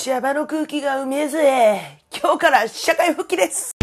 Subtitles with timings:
[0.00, 1.98] シャバの空気がうめえぜ。
[2.10, 3.79] 今日から社会復帰です。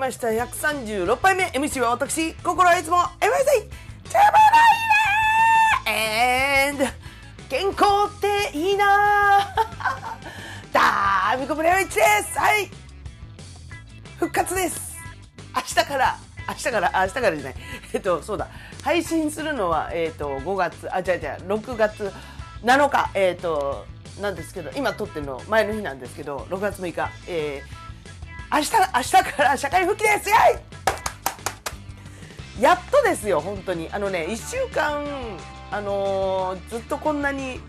[0.00, 0.28] ました。
[0.28, 1.44] 136杯目。
[1.48, 2.96] MC は私、心はいつも。
[2.96, 3.28] MC、
[4.08, 4.64] チャバラ
[5.86, 6.84] イラ and
[7.50, 9.46] 健康っていいな。
[10.72, 12.38] ダーミコブレオイチです。
[12.38, 12.70] はい。
[14.18, 14.96] 復活です。
[15.54, 16.16] 明日から、
[16.48, 17.54] 明日から、明日からじゃない。
[17.92, 18.48] えっと、そうだ。
[18.82, 22.10] 配信するのは、えっと、5月、あ、違う違う、6月
[22.62, 23.84] 7日、えっと、
[24.18, 25.42] なんですけど、今撮ってるの。
[25.46, 27.79] 前の日なんですけど、6月6日、えー、
[28.52, 30.60] 明日、明日から社会復帰ですやい
[32.60, 33.88] やっとですよ、本当に。
[33.92, 35.04] あのね、1週間、
[35.70, 37.60] あのーずっとこんなに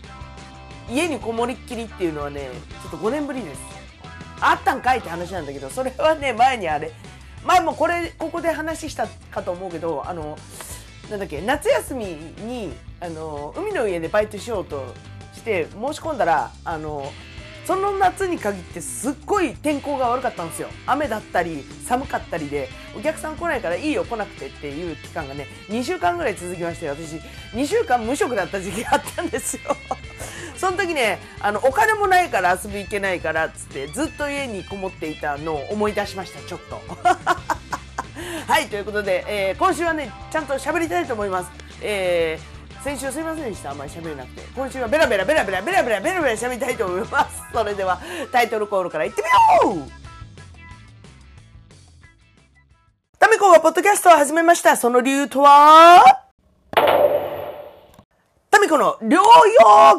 [0.90, 2.50] 家にこもりっきりっていうのはね、
[2.82, 3.60] ちょっと5年ぶりです。
[4.40, 6.90] あったんかいって話なんだけど、それはね、前にあれ、
[7.44, 10.36] 前もこれ、ここで話したかと思うけど、あの、
[11.08, 14.92] なんだっけ、夏休みに、あの、海の家でバイトしようと
[15.32, 17.10] して、申し込んだら、あの、
[17.64, 20.68] その夏に限ってすっごい天候が悪かったんですよ。
[20.86, 27.20] 雨だったり、寒かったりで、お客さん来ないからいいよ来なくてっていう期間がね、2週間ぐらい続きまして、私、
[27.54, 29.76] 2週間無職だった時期があったんですよ。
[30.58, 36.82] その時ね、あの、お金もないから遊び行けないからっつって、ずっと家にこもっていたのを思い出しました、ちょっと。
[38.48, 41.50] はい、ということで、えー今週はね、ちゃんと喋りたいと思います。
[41.80, 42.51] えー
[42.82, 43.70] 先週すいませんでした。
[43.70, 44.42] あんまり喋れなくて。
[44.56, 47.40] 今週はベラベラベラベラベラベラベラベラ喋りたいと思います。
[47.52, 48.00] それでは、
[48.32, 49.22] タイトルコールからいって
[49.64, 49.90] みよう
[53.20, 54.76] タミコがポッドキャストを始めました。
[54.76, 56.24] その理由とは
[58.50, 59.20] タミコの療養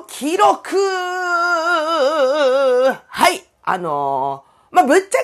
[0.10, 3.00] 記録は
[3.32, 3.42] い。
[3.64, 5.16] あのーまあ、ぶっちゃけね、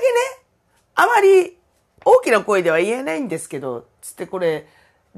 [0.95, 1.57] あまり
[2.05, 4.65] 大きな声では言えないんですけど、つってこれ、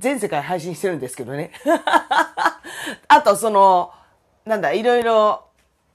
[0.01, 1.51] 全世界配信してるんですけどね。
[3.07, 3.93] あと、その、
[4.45, 5.45] なんだ、いろいろ、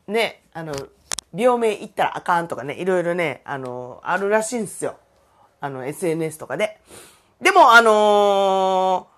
[0.07, 0.75] ね、あの、
[1.35, 4.97] 病名言ったらあかんとかね、いろいろね、あの、あるらしいんですよ。
[5.61, 6.79] あの、SNS とかで。
[7.41, 9.17] でも、あのー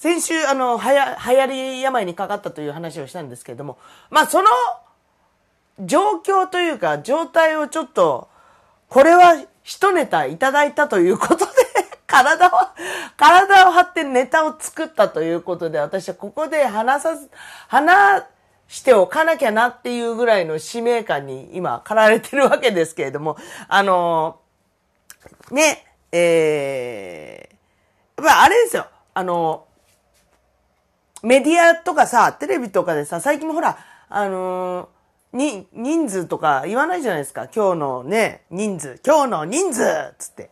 [0.00, 1.46] 先週、あの、はや、流行
[1.76, 3.76] り病にかかったという話をしたんですけれども、
[4.08, 4.48] まあ、その、
[5.78, 8.30] 状況というか、状態をちょっと、
[8.88, 11.46] これは一ネタいただいたということ、
[12.10, 12.50] 体を、
[13.16, 17.30] 体を張ってネタを作ったということで、私はここで話さず、
[17.68, 18.24] 話
[18.66, 23.36] しておかなきゃなっていうぐらいの使命感に今、駆られてるわけですけれども、
[23.68, 24.40] あの
[25.52, 29.66] ね、えー、やっぱあれですよ、あの
[31.22, 33.78] メディアとかさ、テレビとかでさ、最近もほら、
[34.08, 35.00] あのー
[35.32, 37.46] に、人数とか言わないじゃないですか。
[37.54, 40.50] 今日のね、人数、今日の人数つって。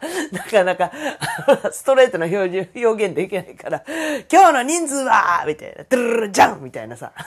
[0.32, 0.90] なかなか、
[1.72, 3.82] ストレートな表表現できないから、
[4.30, 7.12] 今日の人数はみたいな、ドゥルルルジャンみたいなさ。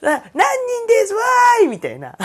[0.00, 2.16] 何人ですわーいみたいな。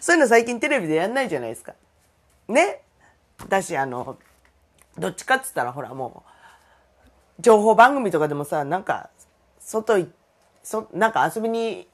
[0.00, 1.74] そういうの最近テレビでやんないじゃないですか。
[2.48, 2.80] ね。
[3.48, 4.18] だし、あの、
[4.98, 6.24] どっちかっつったらほらも
[7.38, 9.10] う、情報番組とかでもさ、なんか、
[9.60, 10.10] 外い、
[10.62, 11.86] そ、なんか遊びに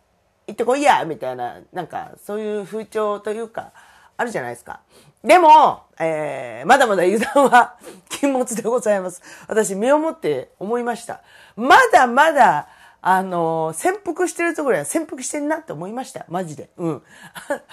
[0.46, 3.72] 行ってこいやみたいな、なんか、そういう風潮というか、
[4.16, 4.80] あるじゃないですか。
[5.22, 7.76] でも、えー、まだまだ油断は
[8.08, 9.22] 禁物でございます。
[9.48, 11.20] 私、身をもって思いました。
[11.56, 12.68] まだまだ、
[13.02, 16.26] あの潜伏してるところは潜伏してんなって思いました。
[16.28, 16.70] マジで。
[16.76, 17.02] うん。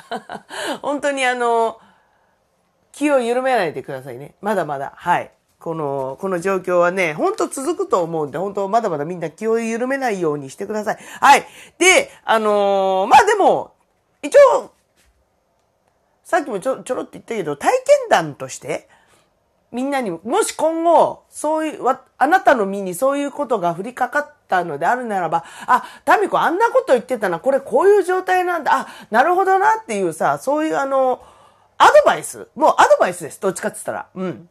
[0.83, 1.79] 本当にあの
[2.91, 4.35] 気を緩めないでくださいね。
[4.41, 4.93] まだまだ。
[4.95, 5.31] はい。
[5.59, 10.97] この、この状況はね、本当続くと思うんで、本当まだまだみんな気を緩めないようにしてください。
[11.19, 11.45] はい。
[11.79, 13.73] で、あのーまあでも、
[14.21, 14.71] 一応、
[16.33, 18.89] さっきもちょ、ちょろって言ったけど、体験談として、
[19.71, 31.21] みんなに、もし今後、そういう、わあなたの身にそういうことが降りかかったのであるならば、あ、タミコあんなこと言ってたな、これこういう状態なんだ、あ、なるほどなっていうさ、そういうあの、
[31.77, 34.07] アドバイス、もうアドバイスです、どっちかって言ったら。
[34.15, 34.49] うん。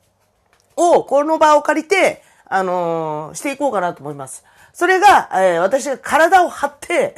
[0.76, 4.44] を、この場を借りて、あのー、していこうかなと思います。
[4.72, 7.16] それが、えー、私が体を張って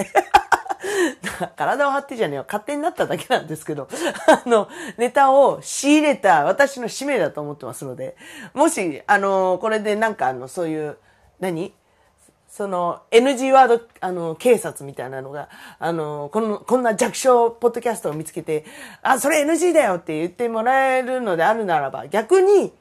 [1.56, 2.44] 体を張ってじゃねえよ。
[2.46, 3.88] 勝手になっただけなんですけど、
[4.28, 8.16] あの、ネタを仕入れた私の使命だと思ってますので、
[8.52, 10.98] もし、あの、これでなんかあの、そういう、
[11.40, 11.74] 何？
[12.48, 15.48] その NG ワード、あの、警察みたいなのが、
[15.80, 18.64] あの、この、こんな弱小ポッドキャストを見つけて、
[19.02, 22.72] あ、それ NG だよって言ってもらえるのであるならば、逆に、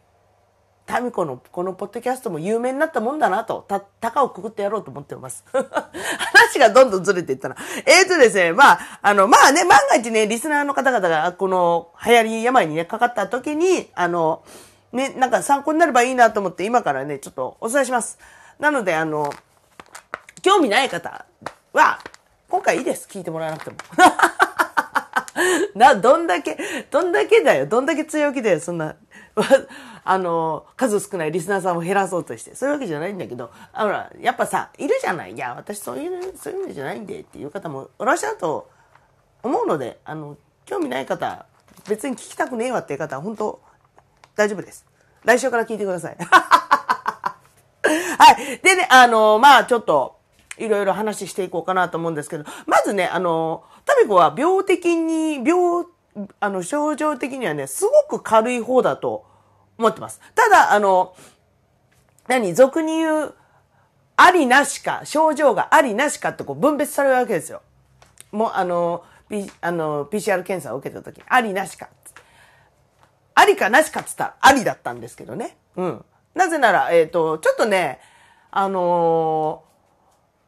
[0.94, 5.44] タミコのこのポッドキャストも有名になったもんだなと、た、高をくくってやろうと思ってます。
[5.52, 7.56] 話がどんどんずれていったな。
[7.88, 14.44] えーとですね、まあ、あの、まあね、万が一ね、リスナーの方々がこの流行り病にね、かかった時に、あの、
[14.92, 18.20] ね、なんか参考になればいいなと思って今からね、ちょっとお伝えします。
[18.60, 19.34] なので、あの、
[20.44, 21.26] 興味ない方
[21.74, 21.98] は、
[22.48, 23.08] 今回いいです。
[23.10, 23.78] 聞いてもらわなくても。
[25.76, 26.58] な、どんだけ、
[26.90, 27.66] どんだけだよ。
[27.66, 28.60] どんだけ強気だよ。
[28.60, 28.96] そんな。
[30.06, 32.56] あの、数少ないリスナーさんを減らそうとして。
[32.56, 35.34] そういうわけじゃないんだけど、あら、やっぱさ、いるじゃない。
[35.34, 38.70] いや、私そういう、そういうのじゃないんでっていう方もいらっしゃると
[39.42, 41.46] 思うので、あの、興味ない方、
[41.88, 43.62] 別に聞きたくねえわっていう方は本当
[44.36, 44.86] 大丈夫です。
[45.24, 46.18] 来週から聞いてください。
[46.20, 47.38] は
[48.40, 48.58] い。
[48.60, 50.18] でね、あの、まあちょっと、
[50.58, 55.86] いろいろ話していこうかなと思うんですけど、まずね、あの、タミコは病的に、病、
[56.40, 59.26] あの、症状的にはね、すごく軽い方だと
[59.78, 60.22] 思ってます。
[60.36, 61.16] ただ、あの、
[62.28, 63.34] 何、俗に言う、
[64.16, 67.62] ありなしか、症状がありなしかってこう分別されるわけですよ。
[68.32, 71.90] もう、あの、P、あの、PCR 検査を受けた時、ありなしか。
[73.36, 75.58] ありかなしかっつったら、ありだったんですけどね。
[75.76, 76.06] うん。
[76.36, 78.00] なぜなら、えっ、ー、と、ちょっとね、
[78.52, 79.64] あの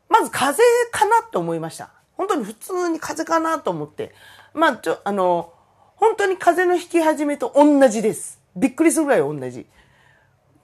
[0.10, 1.95] ー、まず風邪かなって思いました。
[2.18, 4.14] 本当に普通に風邪かなと思って。
[4.54, 5.54] まあ、ちょ、あの、
[5.96, 8.40] 本当に風邪の引き始めと同じです。
[8.56, 9.66] びっくりするぐらい同じ。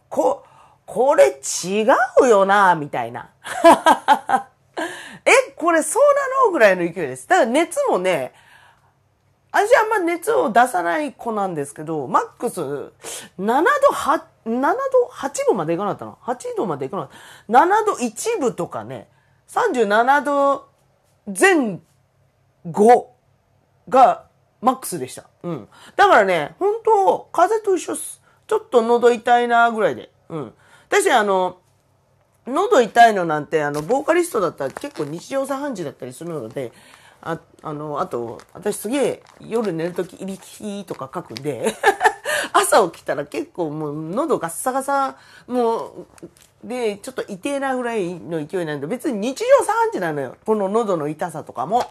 [0.10, 0.46] こ、
[0.86, 1.86] これ違
[2.22, 3.30] うよな、みたいな。
[5.26, 6.04] え、これそう
[6.42, 7.28] なのぐらいの勢いです。
[7.28, 8.34] だから熱もね、
[9.52, 12.92] 私あんま熱を出さない子なんですけど、マックス7
[13.38, 13.64] 度
[13.94, 14.78] 8、7度
[15.12, 16.18] 8分までいかなかったな。
[16.24, 17.12] 8度までいかなかっ
[17.52, 17.60] た。
[17.60, 19.10] 7度1分とかね、
[19.50, 20.71] 37度
[21.28, 21.80] 前
[22.70, 23.16] 後
[23.90, 24.26] が
[24.62, 25.26] マックスでした。
[25.44, 25.68] うん。
[25.96, 28.22] だからね、本当風邪と一緒っす。
[28.48, 30.12] ちょっと喉痛いなぐらいで。
[30.30, 30.54] うん。
[30.90, 31.60] 私あの、
[32.48, 36.72] 喉痛いのなんて、あの、ボーカリストだったら結構日常茶飯事だったりするので、
[37.22, 41.76] あ、あの、あと、私すげえ夜寝るときいびきとか書くんで
[42.54, 46.08] 朝起きたら結構もう喉ガッサガサ、もう、
[46.64, 50.38] で、ちょっと痛えなぐらいの勢いなんで、別に日常茶飯事なのよ。
[50.46, 51.84] この喉の痛さとかも。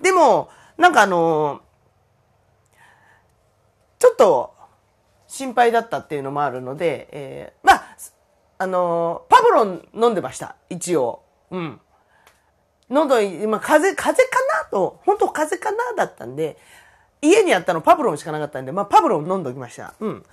[0.00, 0.48] でも、
[0.78, 1.60] なんかあの
[3.98, 4.54] ちょっと
[5.28, 7.96] 心配だったっていうのもあるので、えー、まあ、
[8.58, 10.56] あの、パブロン飲んでました。
[10.68, 11.22] 一応。
[11.50, 11.80] うん。
[12.90, 13.14] 喉、
[13.48, 16.58] まあ、風邪、風邪かなと、本当風邪かなだったんで、
[17.22, 19.94] 家にあったのパブロンしかなかったんで、まあ、パブロン飲んでおきました。
[20.00, 20.24] うん。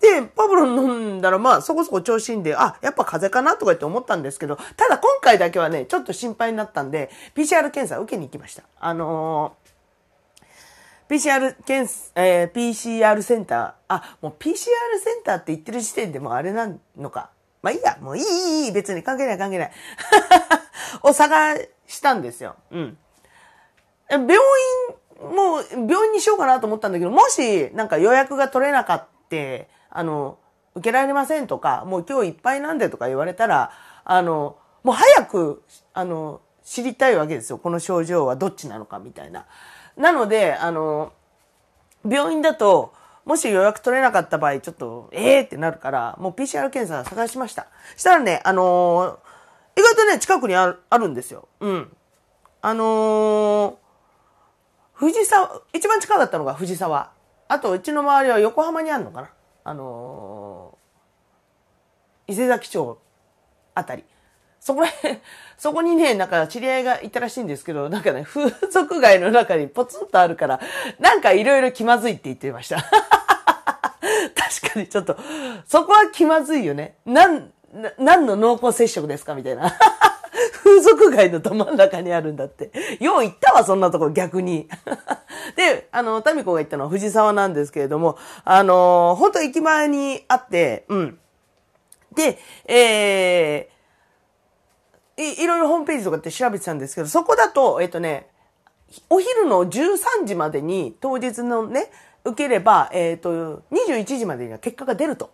[0.00, 8.64] で、パブロン飲んだら、まあ、そこそこ調子いいんで、あ、やっぱ風邪かなとか言って思ったんですけど、ただ今回だけはね、ちょっと心配になったんで、PCR 検査受けに行きました。
[8.78, 9.66] あのー
[11.08, 17.30] PCR 検査えー、PCR センター、あ、もう PCR センターって言ってる時点でもあれなのか。
[17.62, 19.72] まあいいや、もういい、いい、別に関係ない関係ない。
[21.02, 22.56] を探したんですよ。
[22.72, 22.98] うん。
[24.10, 24.38] 病院、
[25.20, 29.06] もう病院にしようかなと思ったんだけど、もしなんか予約が取れなかった、
[29.96, 30.38] あの、
[30.74, 33.72] 受けられませんとか、もう今日いっぱいなんでとか言われたら、
[34.04, 35.62] あの、もう早く、
[35.94, 37.58] あの、知りたいわけですよ。
[37.58, 39.46] この症状はどっちなのかみたいな。
[39.96, 41.12] なので、あの、
[42.08, 42.92] 病院だと、
[43.24, 47.66] もし予約取れなかった場合、ちょっと、ええー、ってなるから、もう PCR 検査探しました。
[47.96, 51.48] したらね、あのー、意外とね、近くにあるあるんですよ。
[51.60, 51.96] うん。
[52.62, 53.76] あのー、
[54.94, 57.10] 藤沢、一番近かったのが藤沢。
[57.48, 59.30] あと、うちの周りは横浜にあるのかな。
[59.68, 62.98] あのー伊勢崎町
[63.74, 64.04] あたり。
[64.58, 65.18] そこら辺、
[65.58, 70.60] そこにね、なんか知り合いがいたらしいんですけど、なんかね、風俗街の中にポツンとあるから、
[70.98, 72.82] なんかいろいろ気まずいって言ってました。
[72.82, 75.16] 確かにちょっと、
[75.66, 76.96] そこは気まずいよね。
[77.04, 79.34] なん、な何の濃厚接触ですか？
[79.36, 79.72] みたいな。
[80.56, 82.70] 風俗街のど真ん中にあるんだって。
[83.00, 84.68] よう行ったわ、そんなとこ逆に。
[85.56, 91.18] で、あの、タミコが行ったのは藤沢なんですけれども、あの、本当駅前にあって、うん。
[92.14, 98.28] で、えー、いいろいろホームページとかって調べてたんですけど、そこだと、えっ、とね、
[99.10, 101.90] お昼の13時までに当日のね、
[102.24, 105.30] 受ければ、えっ、と、21時までには結果が出ると。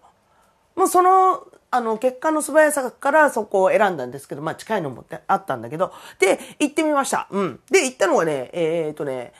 [0.76, 7.28] もうその、あの、結果の素早さからそこを選んだんですけど、まあ近いのもあったんだけど、で、行ってみました。
[7.30, 7.60] うん。
[7.70, 9.32] で、行ったのがね、えっ、とね、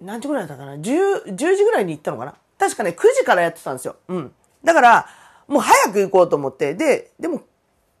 [0.00, 2.36] 何時ぐらいだったかな ?10、10時ぐらいに行ったのかな？
[2.58, 3.96] 確かね、9時からやってたんですよ。
[4.06, 4.32] うん。
[4.62, 5.06] だから、
[5.48, 7.42] もう早く行こうと思って、で、でも、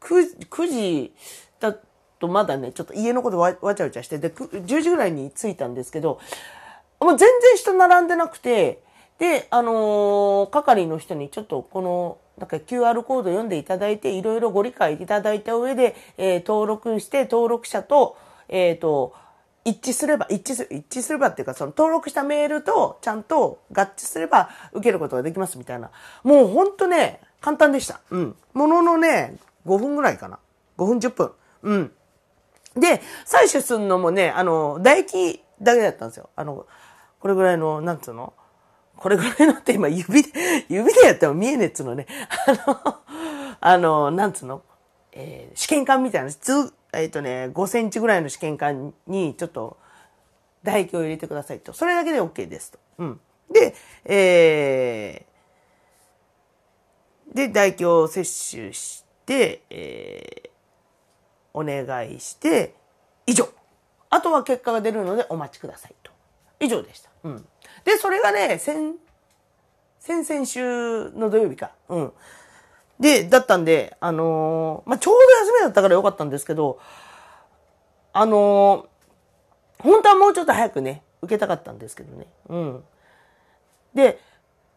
[0.00, 1.12] 9, 9時
[1.58, 1.74] だ
[2.20, 6.20] とまだね、ちょっと家のことわわちゃわちゃして、で、10時ぐらいに着いたんですけど、
[7.00, 8.84] もう全然人並んでなくて、
[9.18, 18.16] で、あのー、係の人にちょっとこの、なんか QR コード読んでいただいて、いろいろご理解いただいた上で、えー、登録して、登録者と、
[18.48, 19.14] えっ、ー、と、
[19.64, 25.90] 一致すれば、一致す、一致すればっていうか、その登録したメールとちゃんと合致すれば受けることができますみたいな。
[26.24, 28.00] もうほんとね、簡単でした。
[28.10, 28.36] うん。
[28.54, 29.36] もののね、
[29.66, 30.38] 5分ぐらいかな。
[30.78, 31.32] 5分10分。
[31.62, 31.92] うん。
[32.74, 36.30] で、採取するのもね、あの、唾液だけだったんですよ。
[36.34, 36.66] あの、
[37.20, 38.32] これぐらいの、なんつうの？
[39.02, 40.30] これぐらいのって今指で、
[40.70, 42.06] 指でやっても見えねえっつうのね。
[42.46, 43.00] あの、
[43.60, 44.62] あの、なんつうの？
[45.10, 49.76] えー、試験管みたいな、えっ、ー、とね、5センチぐらいの試験管にちょっと
[50.62, 51.72] 唾液を入れてくださいと。
[51.72, 52.78] それだけで OK ですと。
[52.98, 53.20] うん。
[53.52, 60.50] で、えー、で、唾液を摂取して、えー、
[61.52, 62.76] お願いして、
[63.26, 63.48] 以上。
[64.10, 66.12] あとは結果が出るのでお待ちくださいと。
[66.60, 67.10] 以上でした。
[67.24, 67.46] うん。
[67.84, 68.94] で、それがね、先、
[69.98, 71.72] 先々週の土曜日か。
[71.88, 72.12] うん。
[73.00, 76.78] で、だったんで、あのー、まあ、ちょうど休みだったからよかったんですけど、
[78.12, 82.26] あのー、本当はもうちょっと早くね、受けたかったんですけどね。
[82.48, 82.84] うん。
[83.94, 84.20] で、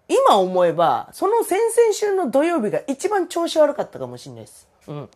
[0.07, 4.67] 今思えば、その先々週の土曜日が一番調子悪かったかもしれないです。
[4.87, 5.09] うん。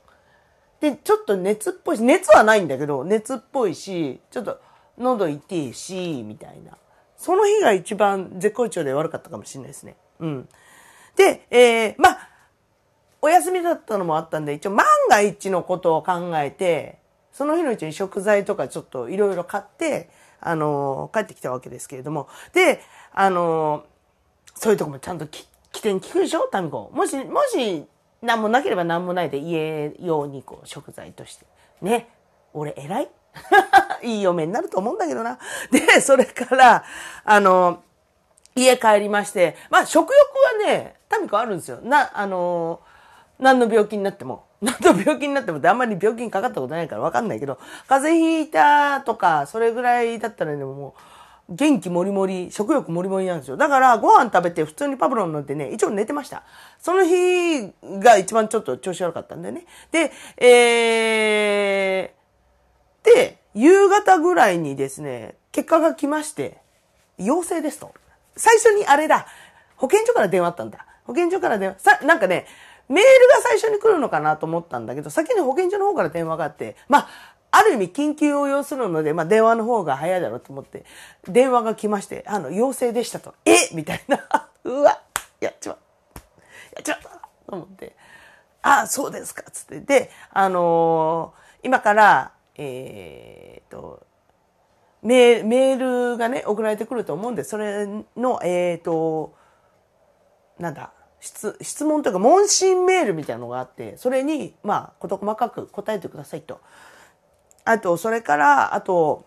[0.80, 4.60] で、ちょっと熱っぽいし、熱はないんだけど、熱っぽいし、ちょっと
[4.98, 6.78] 喉痛いし、みたいな。
[7.20, 9.98] その日が一番絶好調で悪かったかもしれないですね。
[10.20, 10.50] うん。
[11.18, 12.30] で、えー、まあ、
[13.22, 16.98] お休みだったのもあったんで、一応万が一のことを考えて、
[17.34, 20.10] その日のうちに食材とかちょっといろいろ買って、
[20.40, 22.30] あのー、帰ってきたわけですけれども。
[22.54, 22.80] で、
[23.12, 25.46] あのー、そういうとこもちゃんと起
[25.82, 26.48] 点聞くでしょ？
[26.50, 26.90] タミコ。
[26.94, 27.86] もし、もし、
[28.22, 31.46] 何もなければ何もないで家用にこう食材として。
[31.82, 32.08] ね。
[32.54, 33.10] 俺偉い
[34.04, 35.38] いい嫁になると思うんだけどな。
[35.72, 36.84] で、それから、
[37.24, 37.84] あの、
[38.56, 41.80] 家帰りまして、まあ食欲はね、タミコあるんですよ。
[41.82, 42.82] な、あの、
[43.40, 44.46] 何の病気になっても。
[44.62, 50.96] 何の病気になってもってあんまり病気にかかったことないからわかんないけど、風邪ひいたとか、それぐらいだったらね、も
[51.50, 53.58] う、元気もりもり、食欲もりもりなんですよ。
[53.58, 56.44] だから、ご飯食べて普通にパブロン乗ってね、一応寝てました。
[56.78, 59.66] その日が一番ちょっと調子悪かったんでね。
[59.92, 62.19] で、えー、
[63.16, 66.58] で、夕方ぐらいにですね、結果が来まして、
[67.18, 67.94] 陽性ですと。
[68.36, 69.28] 最初にあれだ、
[69.76, 70.86] 保健所から電話あったんだ。
[71.06, 72.46] 保健所から電話、さ、なんかね、
[72.88, 77.10] メールが最初に来るのかなと思ったんだけど、先に保健所の方から電話があって、まあ、
[77.52, 80.86] ある意味緊急を要するので、まあ電話の方が早いだろうと思って、
[81.28, 83.34] 電話が来まして、あの、陽性でしたと。
[83.46, 83.56] え？
[83.74, 84.20] みたいな。
[84.64, 85.02] うわ
[85.40, 85.78] やっちまっ
[86.14, 86.22] た。
[86.76, 87.96] やっちまったと思って。
[88.62, 89.44] あ、そうですか。
[89.52, 89.80] つって。
[89.80, 94.06] で、あのー、今から、えー、と、
[95.02, 97.88] メールがね、送られてくると思うんで、それ
[98.18, 99.34] の、えっ、ー、と、
[100.60, 106.60] なんだ、質、質問というか問診メールみたいなのがあって、それに、まあ、事細かく答えてくださいと。
[107.64, 109.26] あと、それから、あと、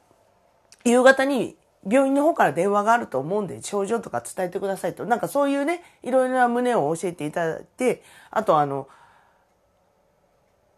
[0.84, 1.56] 夕方に
[1.88, 5.06] 病院の方から電話があると思うんで、症状とか伝えてくださいと。
[5.06, 8.88] なんかそういうね、いろいろな旨を教えていただいて、あとあの、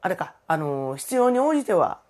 [0.01, 2.04] あれか、あの、必要に応じては、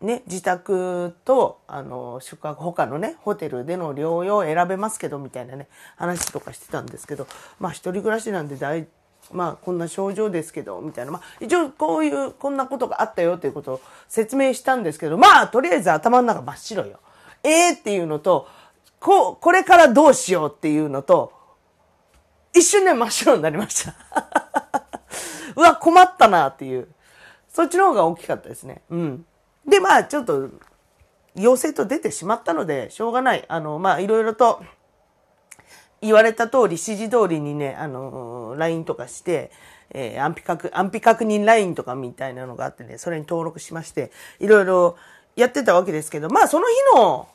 [0.00, 7.26] ね、自宅と、あの、宿泊、他のね、ホテルでの療養を選べますけど、みたいなね、話とかしてたんですけど、
[7.58, 8.86] まあ、一人暮らしなんで大、
[9.30, 11.12] まあ、こんな症状ですけど、みたいな。
[11.12, 17.00] まあ、一応、こういう、こんなことがあったよっていうことを説明したんですけど、まあ、とりあえず頭の中真っ白よ。
[17.42, 18.48] ええー、っていうのと、
[19.00, 21.32] こう、これからどうしようっていうのと、
[22.54, 23.94] 一瞬ね、真っ白になりました。
[25.56, 26.88] うわ、困ったなっていう。
[27.52, 28.82] そっちの方が大きかったですね。
[28.90, 29.26] うん。
[29.70, 30.50] で、まあ、ちょっと、
[31.36, 33.44] 陽性と出てしまったので、しょうがない。
[33.48, 34.62] あの、まあ、いろいろと、
[36.02, 39.50] 言われた通り、指示通りにね、あの、LINE とかして、
[39.90, 44.96] えー、安否確、安否確認 LINE とかみたいなのがあってね、それに登録しまして、いろいろ
[45.36, 47.28] やってたわけですけど、まあ、その日の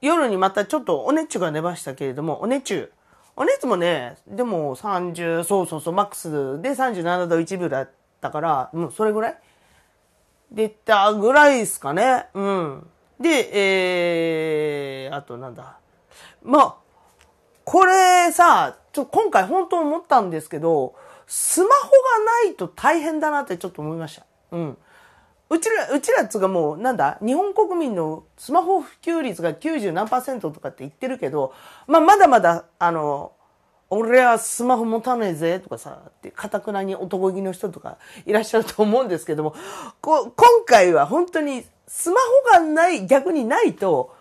[0.00, 2.90] 夜にまたちょっとお熱中が出ましたけれども、お熱中。
[3.38, 9.38] お熱もね、でも30、そうそうそう、マックスで37度1分だったから、もうそれぐらい
[10.50, 12.26] 出たぐらいですかね。
[12.34, 12.86] うん。
[13.20, 15.78] で、えー、あとなんだ。
[16.42, 16.76] まあ、
[17.64, 20.94] これさ、ちょ今回本当思ったんですけど、
[21.26, 24.26] スマホがないと大変だなってちょっと思いました。
[24.52, 24.78] うん。
[25.48, 31.54] うちら、うちらっつがもう、なんだ、日本国民のスマホ普及率が90何パーセントとかって言ってるけど、
[31.86, 33.32] まあ、まだまだ、あの、
[33.88, 39.54] 俺はスマホ持たねえぜとかさ、って、かたくなに男気の人とかいらっしゃると思うんですけども、
[40.00, 42.16] こ今回は本当にスマ
[42.52, 44.14] ホがない、逆にないと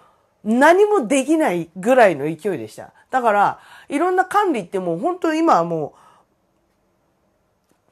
[0.43, 2.93] 何もできないぐらいの勢いでした。
[3.09, 5.95] だから、いろんな管理ってもう本当に今はも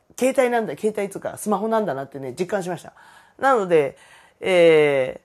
[0.10, 2.94] う、携帯なんだ、携帯つかスマホなんだなってね、実感しました。
[3.40, 3.98] なので、
[4.40, 5.22] え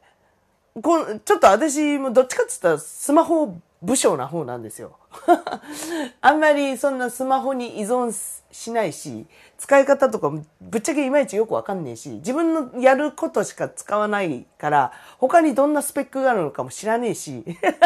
[0.76, 4.98] ー、こちょっと私もどっちかって言ったらスマホ武将な方なんですよ。
[6.20, 8.12] あんまりそんなスマホに依存
[8.50, 17.44] しないし、使い方とかぶっちゃけいまいちよくわかんねえし、自分のやることしか使わないから、他にどんなスペックがあるのかも知らねえし、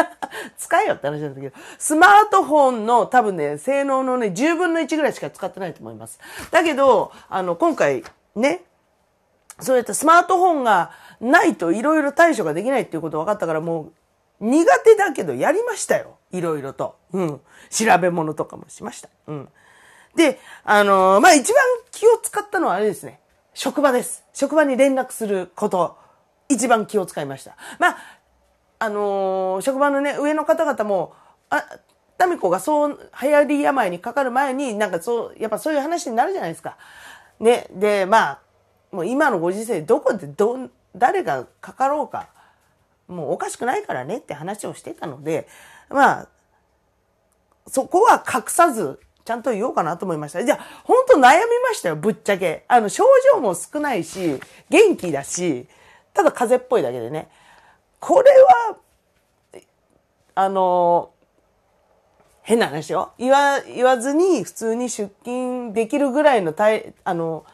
[0.57, 6.19] 使えよって話なんだけど、スマートフォンの多分ね、性能のね、10分の1ぐらいしか使ってないと思います。
[6.49, 8.03] だけど、あの、今回
[8.35, 8.63] ね、
[9.59, 13.93] そうやってスマートフォンがないと色々対処ができないっていうこと分かったからもう
[14.43, 16.17] 苦手だけどやりましたよ。
[16.31, 16.97] いろいろと。
[17.13, 17.41] うん。
[17.69, 19.09] 調べ物とかもしました。
[19.27, 19.49] うん。
[20.15, 23.21] で、あのー、まあ、一番気を使ったのはあれですね。
[23.53, 24.25] 職場です。
[24.33, 25.97] 職場に連絡すること。
[26.49, 27.55] 一番気を使いました。
[27.79, 27.97] まあ、
[28.79, 31.13] あのー、職場のね、上の方々も、
[31.49, 31.63] あ、
[32.17, 36.77] タミコがそう流行り病にかかる前に、なんかそう、やっぱそういう話になるじゃないですか。
[37.39, 37.67] ね。
[37.71, 38.39] で、まあ、
[38.91, 42.27] もう今のご時世、どこでど、誰がかかろうか。
[43.07, 45.47] もうおかしくないからねって話をしてたので、
[45.89, 46.27] まあ、
[47.67, 50.43] そこは隠さず、ちゃんと言おうかなと思いました。
[50.43, 51.21] じゃあ、本当悩み
[51.63, 52.65] ましたよ、ぶっちゃけ。
[52.67, 55.67] あの、症状も少ないし、元気だし、
[56.13, 57.29] ただ風邪っぽいだけでね。
[57.99, 58.77] これは、
[60.35, 61.11] あの、
[62.41, 63.13] 変な話よ。
[63.17, 67.45] 言わ、言わずに普通に出勤できるぐらいの体、あの、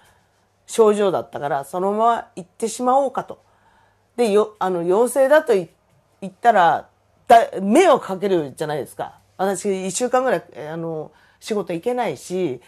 [0.66, 3.40] 症状だったから、そのまま行ってしまおうかと。
[4.20, 5.70] で、よ、あの、陽性だと言
[6.28, 6.90] ったら、
[7.30, 9.18] だ、迷惑かけるじゃないですか。
[9.38, 12.60] 私、一週間ぐらい、あの、仕事行けないし、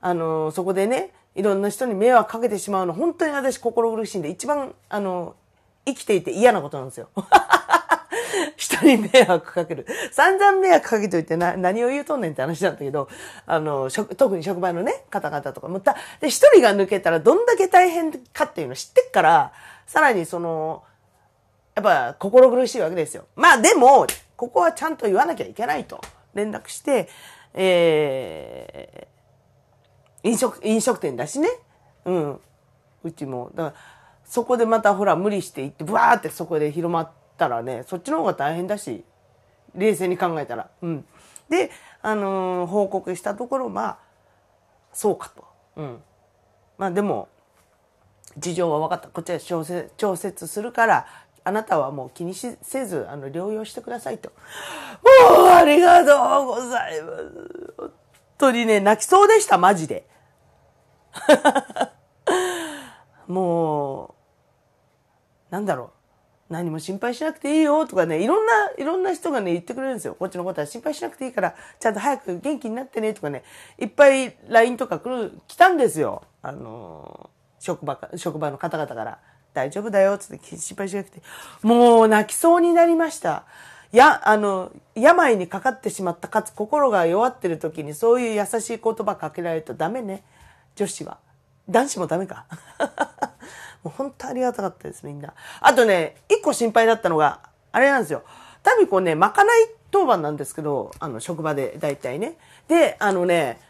[0.00, 5.34] あの、そこでね、いろんな人に迷惑かけてしまうの、本当に私心苦しいんで、一番、あの、
[5.84, 7.08] 生きていて嫌なことなんですよ。
[8.56, 9.86] 人に迷惑かける。
[10.12, 13.08] 散々迷惑かけといてな、何を言うとんねんって話なんだけど、
[13.46, 19.52] あの、特に職場のね、方々とかもた、で、一人が抜けたらどんだけ大変かっていうの知ってっから、
[19.86, 20.82] さらにその、
[21.74, 23.26] やっぱ心苦しいわけですよ。
[23.36, 26.00] まあでも、ここはちゃんと言わなきゃいけないと
[26.34, 27.08] 連絡して、
[27.52, 31.48] えー、飲食、飲食店だしね。
[32.04, 32.40] うん。
[33.02, 33.50] うちも。
[33.54, 33.74] だから、
[34.24, 39.04] そこでまたほら無理して行って、ブワーってそこで広まったらね、そっちの方が大変だし、
[39.74, 40.70] 冷静に考えたら。
[40.82, 41.04] うん。
[41.48, 41.70] で、
[42.02, 43.98] あのー、報告したところ、まあ、
[44.92, 45.44] そうかと。
[45.76, 46.02] うん。
[46.78, 47.28] まあでも、
[48.38, 49.08] 事情は分かった。
[49.08, 51.06] こっちは調節調節するから、
[51.44, 54.32] あなたはもう気にせず、あの、療養してくださいと。
[55.28, 57.74] もう、ありがとうございます。
[57.76, 57.92] 本
[58.38, 60.06] 当にね、泣きそうでした、マジで。
[63.28, 64.14] もう、
[65.50, 65.90] なんだろう。
[66.50, 70.14] 何も心配しなくていいよとかね、いろんな、いろんな人がね、言ってくれるんですよ。
[70.14, 73.42] こっちのことは心配しなくていいから、ちゃんと早く元気になってねとかね、
[73.78, 76.22] いっぱい LINE とか来る、来たんですよ。
[76.42, 77.30] あの
[77.64, 79.18] 職場か、職場の方々から、
[79.54, 81.22] 大丈夫だよ、つって心配しなくて。
[81.62, 83.44] もう泣きそうになりました。
[83.90, 90.24] や、あの、病にかかってしまった、かつ心が弱ってる時にそういう優しい言葉かけられるとダメね。
[90.76, 91.18] 女子は。
[91.70, 92.44] 男子もダメか。
[93.82, 95.32] もう本当ありがたかったです、みんな。
[95.60, 97.40] あとね、一個心配だったのが、
[97.72, 98.24] あれなんですよ。
[98.62, 102.36] タビコね、まかない当番なんですけど、あの、職場で大体ね。
[102.68, 103.60] で、あのね、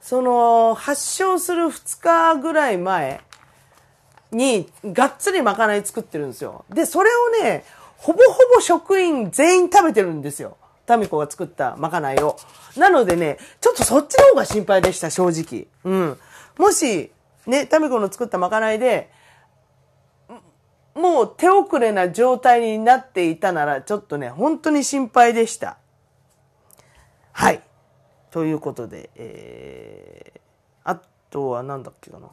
[0.00, 3.20] その、発症する2日ぐらい前、
[4.32, 6.64] にがっつりまかない作ってるんですよ。
[6.70, 7.64] で、それをね、
[7.98, 10.56] ほぼほぼ職員全員食べてるんですよ。
[10.86, 12.36] タミコが作ったまかないを。
[12.76, 15.68] なのでね、ちょっとそっちの方が心配でした、正直。
[15.84, 16.18] うん。
[16.58, 17.12] もし、
[17.46, 19.10] ね、タミコの作ったまかないで、
[20.94, 25.78] もう手遅れな状態になっていたなら、ちょっとね、本当に心配でした。
[27.32, 27.62] はい。
[28.30, 30.40] ということで、えー、
[30.84, 32.28] あとは何だっけかな。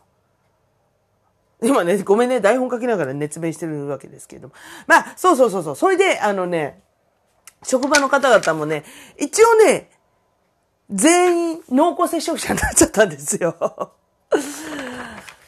[1.61, 4.53] 今ね、ごめんね、台本書きながら熱弁してるわけですけれども。
[4.87, 5.75] まあ、そうそうそうそう。
[5.75, 6.81] それで、あのね、
[7.63, 8.85] 職場の方々もね、
[9.17, 9.91] 一応ね、
[10.89, 13.93] 全員濃厚接触者になっちゃったんですよ。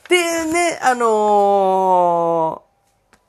[0.10, 2.62] でね、あのー、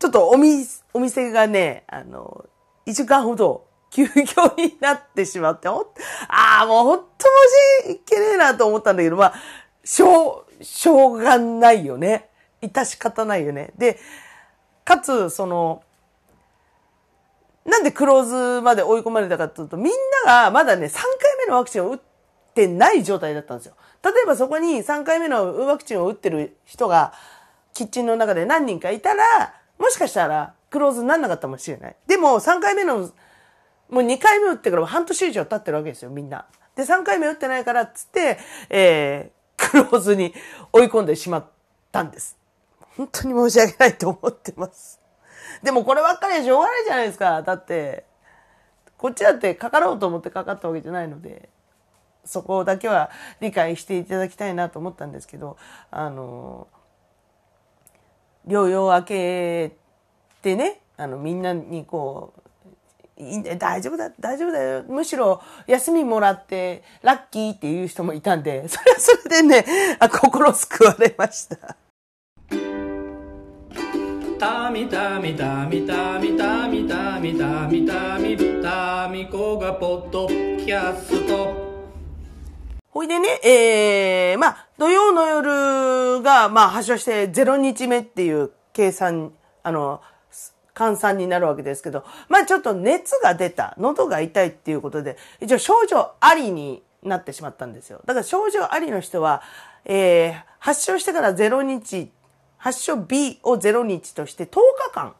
[0.00, 4.12] ちょっとおみ、お店がね、あのー、一週間ほど休業
[4.56, 5.94] になってしまって、ほ
[6.28, 7.04] ああ、もうほんと
[7.86, 9.34] 申し訳ねえなと思ったんだけど、まあ、
[9.84, 12.28] しょう、しょうがないよね。
[12.62, 13.72] 致し方ないよね。
[13.76, 13.98] で、
[14.84, 15.82] かつ、その、
[17.64, 19.86] なんでクローズまで追い込まれたかというと、みん
[20.24, 21.02] ながまだね、3回
[21.38, 21.98] 目のワクチンを打っ
[22.54, 23.74] てない状態だったんですよ。
[24.02, 27.12] 例えばそこに3回目のワクチンを打ってる人が、
[27.74, 31.96] キッチンの中で何人かいたら、もしかしたらクローズにならなかったかもしれない。
[32.06, 32.98] でも3回目の、
[33.88, 36.46] もう2回目打ってから半年以上経ってるわけですよ、みんな。
[36.74, 38.38] で、3回目打ってないからっつって、
[38.70, 40.34] えー、クローズに
[40.72, 41.46] 追い込んでしまっ
[41.92, 42.41] たんです。
[42.96, 45.00] 本当に申し訳ないと思ってます。
[45.62, 47.42] でもこればっかりはしょうがないじゃないですか。
[47.42, 48.04] だって、
[48.98, 51.48] こっちだってかかろうと思ってかかったわけじゃないので、
[52.24, 55.56] そこだけは理解していただきたいなと思ったんですけど、
[55.90, 56.68] あの、
[58.46, 59.76] 療養明け
[60.42, 62.34] てね、あの、みんなにこ
[63.18, 64.84] う、いいんだよ、大丈夫だ、大丈夫だよ。
[64.88, 69.64] むしろ休みもらってラッキーっていう人もいたんで、それはそれでね、
[70.00, 71.76] あ心救われました。
[74.42, 81.54] たみたみたみたみたみたみたみたみたみこがポッドキャスト
[82.90, 90.00] ほいでね、えー、まあ、土曜の夜が、まあ、発症して0日目っていう計算、あの、
[90.74, 98.00] 換算になるわけですけど、まあちょっと熱が出た、喉が痛いっていうことで、一応症状ありになってしまったんですよ。
[98.06, 99.42] だから症状ありの人は、
[99.84, 102.10] えー、発症してから0日
[102.62, 105.14] 発症 B を0日として10日間、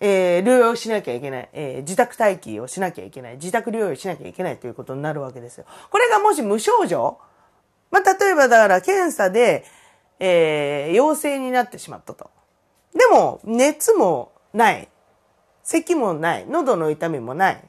[0.00, 5.64] えー、療養しなきゃいけない、えー、自宅待機をしなきゃいけない、自宅療養しなきゃいけないということになるわけですよ。
[5.90, 7.18] これがもし無症状、
[7.92, 9.64] まあ、例えばだから検査で、
[10.18, 12.28] えー、陽性になってしまったと。
[12.96, 14.88] でも、熱もない。
[15.62, 16.46] 咳もない。
[16.48, 17.54] 喉の痛みもない。
[17.54, 17.60] っ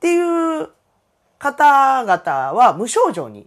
[0.00, 0.70] ていう
[1.38, 3.46] 方々は無症状に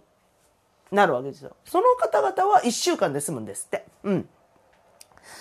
[0.90, 1.56] なるわけですよ。
[1.64, 3.84] その方々は1週間で済むんですって。
[4.04, 4.28] うん。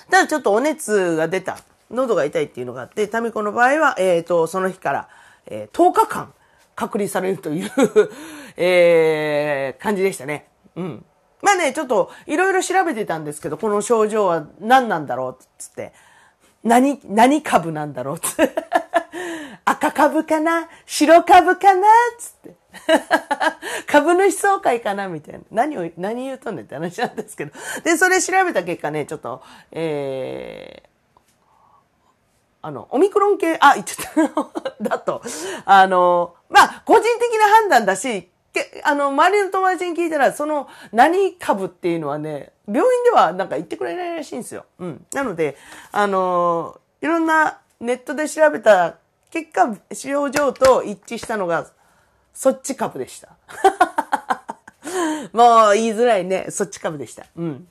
[0.09, 1.59] ただちょっとお熱が出た。
[1.91, 5.09] 喉が痛いっていうのがあって、タミコの場合は、えっ、ー、と、その日から、
[5.47, 6.33] えー、10日間
[6.75, 7.71] 隔離されるという
[8.57, 10.47] えー、感じでしたね。
[10.75, 11.05] うん。
[11.41, 15.93] まあね、ちょっといろいろ調べてたんですけど、この症状は何なんだろうっつって、
[16.63, 18.53] 何、何株なんだろうつって、
[19.69, 20.67] 赤株かな？
[20.87, 21.87] 白株かな？
[22.17, 22.55] つって。
[23.85, 25.07] 株主総会かな？
[25.07, 25.41] みたいな。
[25.51, 27.51] 何を、何言うとんねんって話なんですけど。
[27.83, 30.89] で、それ調べた結果ね、ちょっと、えー、
[32.63, 34.73] あの、オミクロン系、あ、言っちゃった。
[34.81, 35.21] だと、
[35.65, 44.65] あの、まあ、個人的な判断だし、けあの、周りの友達に聞いたら、その、何株っていうのはね、病院ではなんか言ってくれないらしいんですよ。
[44.79, 45.05] うん。
[45.13, 45.57] なので、
[45.91, 48.97] あの、いろんなネットで調べた
[49.31, 51.67] 結果、症状と一致したのが、
[52.33, 53.29] そっち株でした。
[55.33, 56.47] もう言いづらいね。
[56.49, 57.25] そっち株でした。
[57.35, 57.67] うん。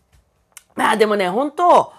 [0.75, 1.93] まあでもね、本当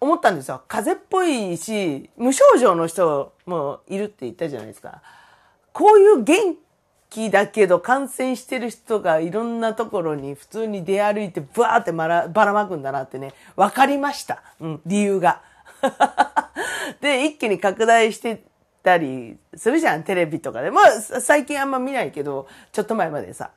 [0.00, 0.62] 思ったんですよ。
[0.68, 5.02] 風邪っぽいし、無症状の人もいるって言ったじゃないですか。
[5.72, 6.56] こういう元
[7.10, 14.42] 気だけど感染してる人がいろんなところに普通に出歩いてブワーってばらばらまくんだなってね、分かりました。
[14.60, 15.40] うん、理由が。
[17.00, 18.44] で、一気に拡大して
[18.84, 20.70] たりするじゃん、テレビとかで。
[20.70, 23.50] まあ、最近あんま見ないけど、ちょっと前までさ、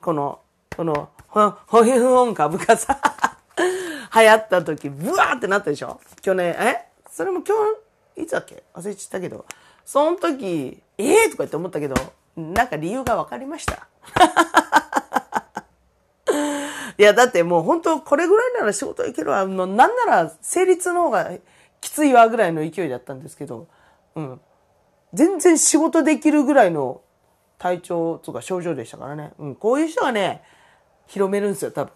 [0.00, 0.40] この、
[0.74, 2.98] この、ホホヒフオン株がさ、
[4.14, 6.00] 流行った時、ブワーってなったでしょ？
[6.22, 6.86] 去年、え？
[7.10, 7.54] それも今
[8.16, 8.62] 日、いつだっけ？
[8.74, 9.44] 忘れちゃったけど、
[9.84, 11.94] その時、ええー、とか言って思ったけど、
[12.36, 13.86] なんか理由が分かりました。
[16.98, 19.46] いや、だってもう本当これぐらいなら仕事行けるわ。
[19.46, 21.30] もうなんなら成立の方が
[21.80, 23.66] きついわぐらいの勢いだったんですけど、
[24.14, 24.40] うん。
[25.14, 27.00] 全然仕事できるぐらいの
[27.58, 29.32] 体調とか症状でしたからね。
[29.38, 30.42] うん、こういう人がね、
[31.06, 31.92] 広めるんですよ、多分。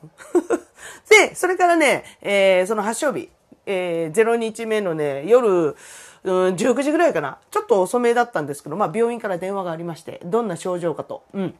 [1.09, 3.31] で、それからね、えー、その発症日、
[3.66, 5.77] えー、0日目のね、夜、
[6.24, 7.38] うん、19時ぐらいかな。
[7.50, 11.22] ちょっと遅めだったんですけど、まあ病院から電話がありまして、どんな症状かと。
[11.33, 11.55] うん。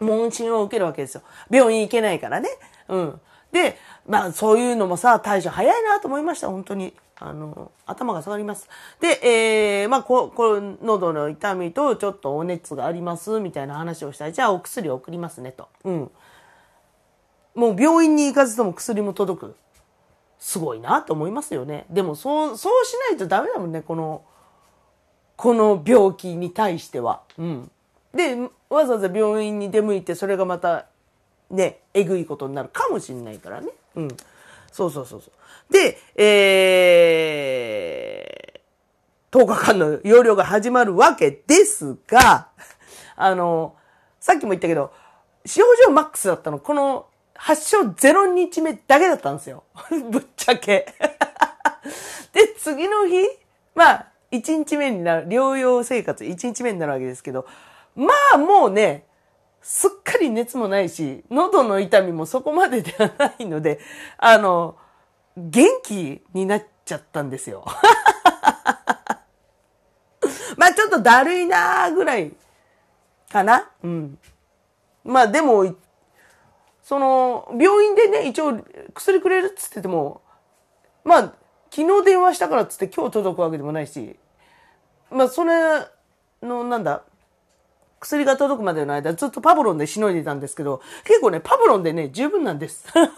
[0.00, 1.22] 問診を受けるわけですよ。
[1.50, 2.48] 病院行けないからね。
[2.88, 3.20] うん。
[3.52, 6.94] で、まあそういうのもさ、対処早いなと思いました、本当に。
[7.24, 8.68] あの、頭が下がります。
[9.00, 9.20] で、
[9.82, 15.68] えー、まあ、こ、この喉の痛みとちょっとお熱があります、みたいな話をしたら、じゃあお薬を送りますね、と。
[15.84, 16.10] うん。
[17.54, 19.54] もう病院に行かずとも薬も届く。
[20.40, 21.86] すごいなと思いますよね。
[21.88, 24.22] でも、そう、そうしないとダメだもんね、この、
[25.36, 27.22] この病気に対しては。
[27.38, 27.70] うん。
[28.12, 28.36] で、
[28.68, 30.86] わざわざ病院に出向いて、それがまた、
[31.50, 33.68] ね、えぐいことになるかもしれないからね。
[33.94, 34.08] うん。
[34.72, 35.72] そうそうそうそう。
[35.72, 42.48] で、えー、10日間の容量が始まるわけですが、
[43.16, 43.76] あの、
[44.18, 44.92] さっきも言ったけど、
[45.46, 49.64] 症状マックスだったの、この発症0日目だけだったんですよ。
[50.10, 50.86] ぶっちゃけ。
[52.32, 53.28] で、次の日、
[53.74, 57.46] まあ、1日目になる、療養生活1日目になるわけですけど、
[57.94, 59.06] まあもうね、
[59.62, 63.78] すっかり熱もないし、喉の痛みもそこまでではないので、
[64.18, 64.76] あの、
[65.36, 67.64] 元気になっちゃったんですよ。
[70.56, 72.34] まあちょっとだるいなーぐらい
[73.30, 73.70] かな。
[73.82, 74.18] うん。
[75.04, 75.74] まあでも、
[76.82, 78.60] その、病院でね、一応
[78.94, 80.22] 薬くれるっつってても、
[81.04, 81.34] まあ、
[81.70, 84.16] 昨日電話したからっつって今日届くわけでもないし、
[85.10, 85.86] まあそれ
[86.42, 87.04] の、なんだ、
[88.02, 92.84] 薬が届くまでの間ずっとパブロンでしのいでたんですけど、結構ね、パブロンでね、十分なんです。
[92.92, 93.14] だか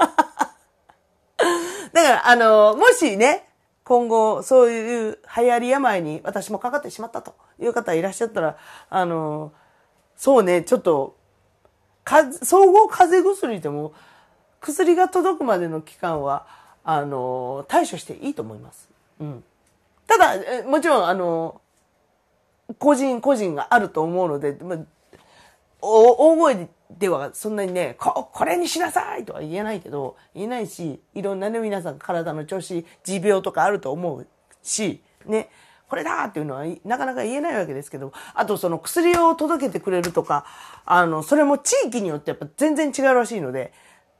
[1.95, 3.49] ら、あの、もしね、
[3.83, 8.59] 今後、そういう流行り病に私もかかってしまったという方いらっしゃったら、
[8.91, 9.53] あの、
[10.17, 11.17] そうね、ちょっと、
[12.05, 13.95] か、総合風邪薬でも、
[14.61, 16.47] 薬が届くまでの期間は、
[16.85, 18.91] あの、対処していいと思います。
[19.19, 19.45] うん。
[20.07, 21.63] ただ、もちろん、あの、
[22.79, 24.79] 個人個人があると思うので、まあ、
[25.81, 34.27] 大声ではそんなにね、こ、これにしなさいとは言えないけど、言えないし、いろんなね、皆さん体の調子、持病とかあると思う
[34.63, 35.51] し、ね、
[35.89, 40.47] これだっていうのはなかなか言えないわけですけど、あとその薬を届けてくれるとか、
[40.87, 43.73] あの、それも地域によってやっぱ全然違うらしいので、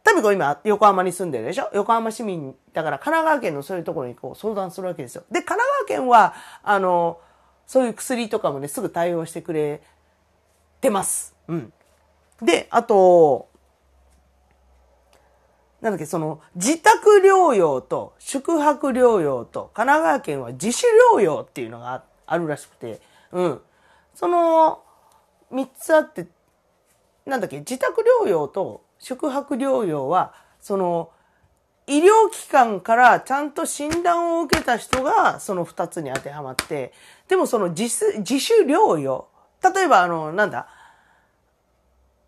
[0.03, 1.71] タミコ今横浜に住んでるでしょ？
[1.73, 5.25] 横浜市民だから神奈川県のそういうところにこう相談するわけですよ。
[5.31, 7.21] で、神奈川県は、あの、
[7.67, 9.83] そういう薬とかもね、すぐ対応してくれ
[10.81, 11.35] てます。
[11.49, 11.73] うん。
[12.43, 13.49] で、あと、
[15.81, 23.01] なんだっけ、その、自宅療養と宿泊療養と神奈川県は自主療養っていうのがあるらしくて、
[23.33, 23.61] うん。
[24.15, 24.83] その、
[25.51, 26.27] 三つあって、
[27.27, 31.11] なんだっけ、自宅療養と宿泊療養は、その、
[31.87, 36.93] 医療機関からちゃんと診断を受けた人がその二つに当てはまって、
[37.29, 37.85] でもその自
[38.19, 39.29] 自主療養、
[39.75, 40.69] 例えばあの、なんだ、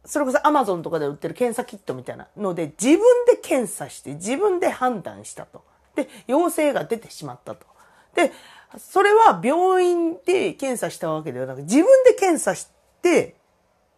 [0.05, 5.65] それこそアマゾンとかで売ってる検査キットみたいなので、自分で検査して自分で判断したと。
[5.95, 7.67] で、陽性が出てしまったと。
[8.15, 8.33] で、
[8.79, 12.69] それは病院で検査したわけではなく、自分で検査し
[13.03, 13.35] て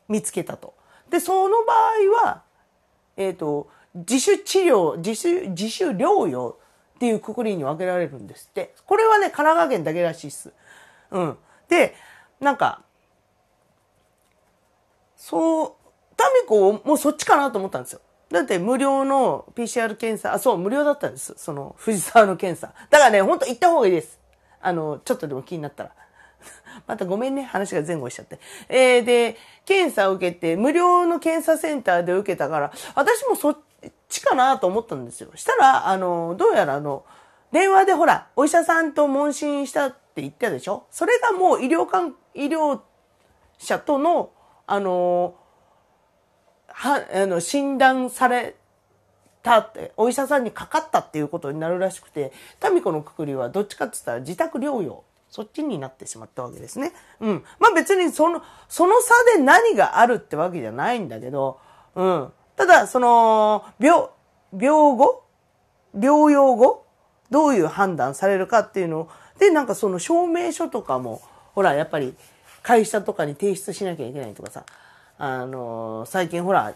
[0.08, 0.74] 見つけたと。
[1.10, 2.42] で、その場合は、
[3.16, 6.58] えっ、ー、と、自主治療、自主、自主療養
[6.96, 8.74] っていうくくりに分けられるんですって。
[8.86, 10.52] これはね、神奈川県だけらしいっす。
[11.10, 11.38] うん。
[11.68, 11.94] で、
[12.40, 12.82] なんか、
[15.16, 15.72] そう、
[16.16, 18.00] タミコもうそっちかなと思ったんですよ。
[18.30, 21.34] だって無料の PCR 検査、あ、そう、無料だったんです。
[21.38, 22.74] その、藤沢の検査。
[22.90, 24.20] だからね、ほんと行った方がいいです。
[24.60, 25.92] あの、ちょっとでも気になったら。
[26.86, 28.38] またごめんね、話が前後しちゃって。
[28.68, 33.58] えー、で、検査を受けて、無料の検査センターで受けたから、私もそっ
[34.08, 35.30] ちかなと思ったんですよ。
[35.34, 37.04] したら、あの、どうやらあの、
[37.52, 40.86] 電話でほら、お医者さんと問診したって言ったでしょ？
[40.90, 42.80] それがもう医療関、医療
[43.58, 44.30] 者との、
[44.66, 45.34] あの、
[46.68, 48.56] は、あの、診断され
[49.42, 55.04] たって、お医者さんにかかったっていうことになるらしくて、タミコのくくりはどっちかって言ったら自宅療養。
[55.30, 56.92] そっちになってしまったわけですね。
[57.20, 57.44] うん。
[57.58, 61.60] まあ別にその、その差で何があるってわけじゃないんだけど、
[61.94, 62.32] うん。
[62.58, 64.08] ただ、その、病、
[64.52, 65.24] 病後
[65.96, 66.84] 療養後
[67.30, 71.22] どういう判断されるかっていうのをで、なんかその証明書とかも、
[71.54, 72.14] ほら、やっぱり
[72.62, 74.64] 会社とかに提出しなきゃいけないとかさ、
[75.16, 76.74] あの、最近ほら、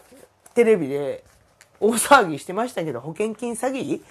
[0.53, 1.23] テレビで
[1.79, 4.01] 大騒ぎしてましたけど、保険金詐欺？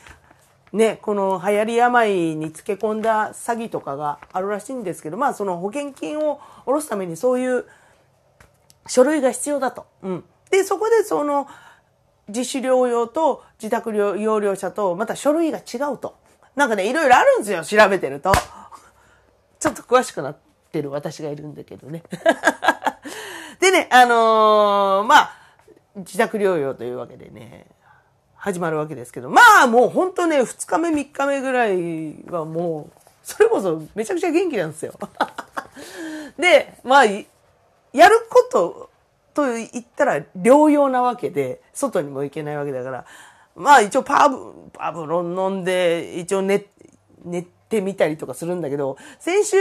[0.73, 7.67] ね、この流行り病につけ込んだ詐欺とかがあるらしいんですけど、まあその保険金を下ろすためにそういう
[8.87, 9.87] 書類が必要だと。
[10.03, 10.25] うん。
[10.53, 11.49] で、そこでその
[12.29, 16.15] 自主療養と自宅療養者とまた書類が違うと。
[16.55, 18.33] なんかね、いろいろあるんですよ、調べてると。
[19.59, 20.37] ちょっと詳しくなっ
[20.71, 22.03] てる私がいるんだけどね。
[23.61, 25.33] でね、あのー、まあ、
[25.97, 27.67] 自宅療養というわけでね、
[28.37, 34.93] 始まるわけですけど、まあもうほんとね、2日目3日目ぐらいはもう、それこそめちゃくちゃ元気なんですよ。
[36.37, 38.91] で、まあ、やること
[39.35, 43.05] と言ったら療養なわけで、外にも行けないわけだから、
[43.55, 46.67] まあ一応パブ、パブロン飲んで、一応寝、
[47.25, 49.57] 寝てみたりとかするんだけど、先週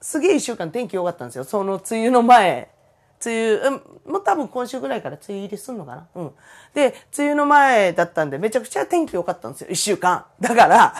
[0.00, 1.44] すげえ一週間天気良かったんですよ。
[1.44, 2.70] その梅雨の前。
[3.24, 3.72] 梅雨、うん、
[4.12, 6.06] もう多分今週ぐらいから梅雨入りすんのかな？
[6.14, 6.30] うん。
[6.74, 9.68] で、梅雨の前だったんでめちゃくちゃ天気良かったんですよ。
[9.70, 10.26] 一週間。
[10.38, 10.94] だから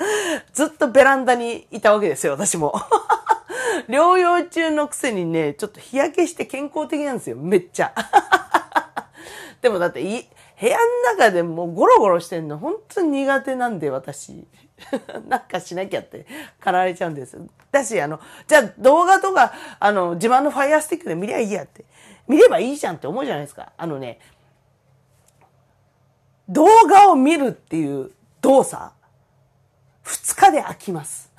[0.54, 2.74] ずっとベランダにいたわけですよ、私も。
[3.88, 7.36] 療養中のくせにね、ちょっと日焼けして健康的なんですよ。
[7.36, 7.92] めっちゃ。
[9.60, 10.28] でもだってい、
[10.60, 10.82] 部屋の
[11.16, 14.46] 中でもうゴロゴロしてんの本当に苦手なんで、私。
[15.28, 16.26] なんかしなきゃって
[16.60, 17.38] 駆られちゃうんです。
[17.72, 21.84] だし、あの、じゃあ動画とか、あの、自慢のファイヤースティックで見りゃいいやって。
[22.28, 23.72] 見ればいいじゃんって思うじゃないですか。
[23.76, 24.20] あのね、
[26.48, 28.92] 動画を見るっていう動作、
[30.02, 31.32] 二日で飽きます。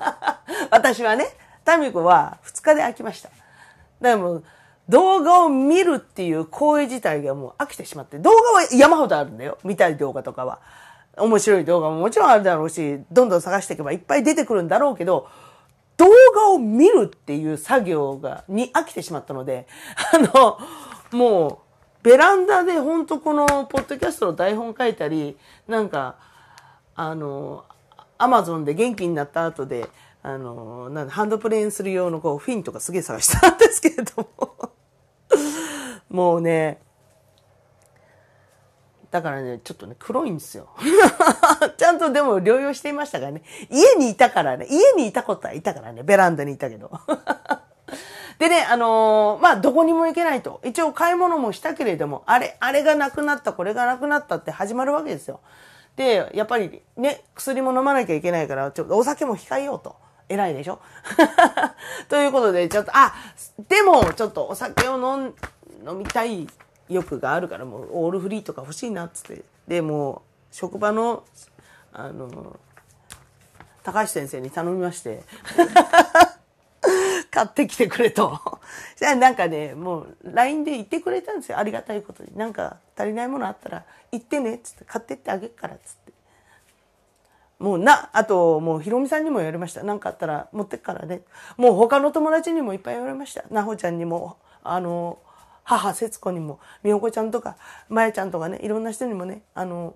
[0.70, 1.26] 私はね、
[1.70, 3.30] タミコは二日で飽きました。
[4.00, 4.42] でも
[4.88, 9.56] 動画を見るっていう行為自体がもう飽きてしまって、動画は山ほどあるんだよ。
[9.62, 10.58] 見たい動画とかは。
[11.16, 15.28] 面白い動画ももちろんあるだろうし、どんどん探していけばいっぱい出てくるんだろうけど、
[15.96, 19.68] 動画を見るっていう作業が、に飽きてしまったので、
[20.12, 20.58] あの、
[21.12, 21.58] もう、
[22.02, 25.36] ベランダで本当このポッドキャストの台本書いたり、
[25.68, 26.16] なんか、
[26.96, 27.64] あの、
[28.18, 29.88] アマゾンで元気になった後で、
[30.22, 34.70] あの、なんハンドプレーンする用のこう、フィンとかすげえ探したんですけれども
[36.10, 36.80] もうね、
[39.10, 40.68] だからね、ちょっとね、黒いんですよ。
[41.76, 43.42] ちゃんとでも療養していましたからね。
[43.68, 46.90] 家にいたからね、家にいたことはいたからね、ベランダにいたけど。
[48.38, 50.60] でね、あのー、まあ、どこにも行けないと。
[50.64, 55.40] 一応買い物もしたけれども、あれ、あれがなくなった、これがなくなったって始まるわけですよ。
[55.96, 59.96] で、やっぱりね、薬も飲まなきゃいけないから、ちょっとお酒も控えようと。
[60.30, 60.80] 偉いでしょ？
[62.08, 63.12] ということで、ちょっと、あ、
[63.68, 65.34] でも、ちょっとお酒を飲
[65.86, 66.46] 飲みたい
[66.88, 70.20] 欲があるからもうオールフリーとか欲しいなっつってでもう
[70.54, 71.24] 職場の
[71.92, 72.58] あの
[73.82, 75.22] 高橋先生に頼みまして
[77.30, 78.38] 買ってきてくれと。
[78.96, 81.58] じゃあなんかね、もう LINE で言ってくれたんですよ。
[81.58, 82.36] ありがたいことに。
[82.36, 86.12] なんか足りないものあったら言ってねっつって買ってってあげるからつって。
[87.60, 89.84] もうな、あともうひろみさんにも言われました。
[89.84, 91.20] なんかあったら持ってくからね。
[91.56, 93.44] もう他の友達にもいっぱい言われました。
[93.50, 95.18] なほちゃんにも、あの、
[95.64, 97.56] 母節子にも美穂子ちゃんとか
[97.88, 99.94] まやちゃんとかねいろんな人にもねあの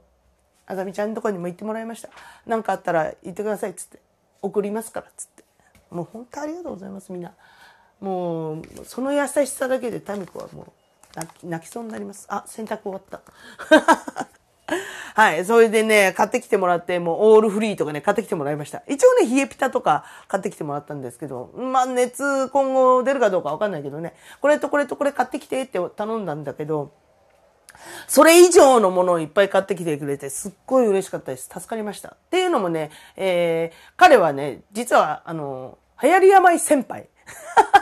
[0.66, 2.11] あざみちゃんとかにも言ってもらいました
[2.46, 3.98] 何かあったら言ってくださいっつって
[4.40, 5.44] 送りますからつって
[5.90, 7.33] もう本当ありがとうございますみんな
[8.00, 10.72] もうその優しさだけで民子はも
[11.42, 13.20] う泣きそうになりますあ洗濯終わった
[15.14, 15.44] はい。
[15.44, 18.83] それでね、買ってきてもらって、もうオールフリーとかね、買ってきてもらいました。
[18.88, 26.92] 一応ね、冷えピタとか買ってきてもらったんですけど、まあ、熱今後出るかどうかわかんないけどね、これとこれとこれ買ってきてって頼んだんだけど、
[28.07, 31.48] それ以上のものをいっぱい買ってきてくれて、すっごい嬉しかったです。
[31.53, 32.11] 助かりました。
[32.11, 37.09] っていうのもね、えー、彼はね、実は、あの、流行り病先輩。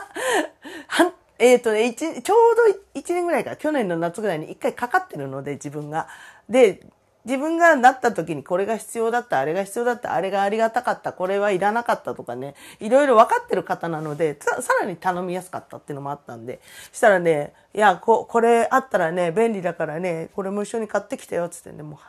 [0.89, 6.09] はんえっ、ー、とね、ちょうど1年ぐらいか、去年の夏ぐらいに1回かかってるので、自分が。
[6.49, 6.87] で、
[7.25, 16.61] 自分がなった時にこれが必要だった、あれが必要だった、あれがありがたかった、これはいらなかったとかね、いろいろ分かってる方なので、さらに頼みやすかったっていうのもあったんで、
[16.93, 22.01] したらね、いや、ここれあったらね、便利だからね、これも一緒に買ってきてよ、つってね、も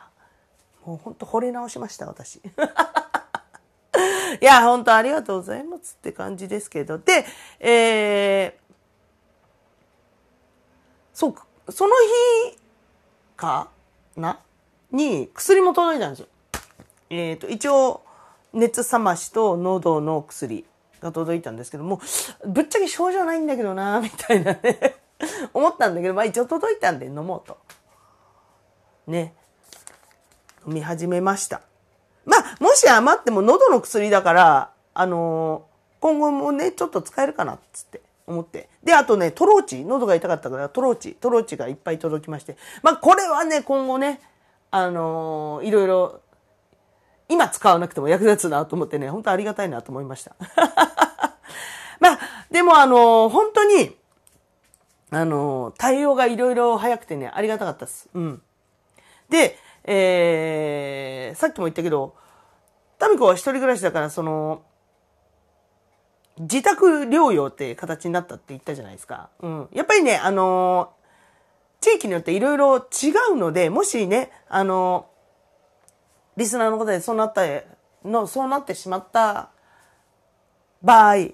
[0.84, 2.40] う、もうほんと惚れ直しました、私。
[4.40, 6.98] いや、本当ありがとうございますって感じですけど。
[6.98, 7.24] で、
[7.60, 8.52] えー、
[11.12, 11.94] そう、その
[12.50, 12.58] 日
[13.36, 13.68] か
[14.16, 14.38] な
[14.92, 16.26] に薬も届いたんですよ。
[17.10, 18.02] えっ、ー、と、一応、
[18.52, 20.64] 熱冷ましと喉の薬
[21.00, 22.00] が届いたんですけども、
[22.46, 24.96] ぶっちゃけ症状ないんだけどな、 みたいなね
[25.52, 27.58] 思ったんだけど、まあ一応届いたんで飲もうと。
[29.06, 29.34] ね。
[30.66, 31.62] 飲み始めました。
[32.24, 38.00] まあ、もし余っても喉の薬だから、あのー、今後もね、ちょっと使えるかな、つって。
[38.26, 38.68] 思って。
[38.82, 42.56] で、あとね、トローチ、喉が痛かったからトローチ、トローチがいっぱい届きまして。
[42.82, 44.20] まあ、これはね、今後ね、
[44.70, 46.20] あのー、いろいろ、
[47.28, 50.34] 今使わなくても役立つなと思ってね、本当ありがたいなと思いました。
[52.00, 52.18] まあ、
[52.50, 53.96] でもあのー、本当に、
[55.10, 58.08] あのー、対応がいろいろ早くてね、ありがたかったです。
[58.14, 58.42] うん。
[59.28, 62.14] で、えー、さっきも言ったけど、
[62.98, 64.62] タミコは一人暮らしだから、その、
[66.38, 69.30] 自宅療養って形になったって言ったじゃないですか。
[69.40, 69.68] うん。
[69.72, 77.42] やっぱりね、あのー、地域によっていろいろ違うので、もしね、あのー、リスナーの方でそうなった、
[78.04, 79.50] の、そうなってしまった
[80.82, 81.28] 場合、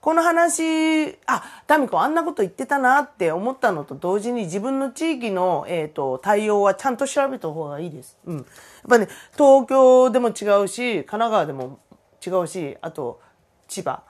[0.00, 8.16] この話、あ、タミコあんなこと言ってたなって思ったのと同時に自分の地域の、えっ、ー、と、対応はちゃんと調べた方がいいです。
[8.24, 8.36] うん。
[8.36, 8.44] やっ
[8.88, 11.80] ぱね、東京でも違うし、神奈川でも
[12.24, 13.20] 違うし、あと、
[13.66, 14.04] 千葉、